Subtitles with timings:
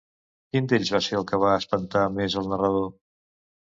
[0.55, 2.93] Quin d'ells va ser el que va espantar més el narrador?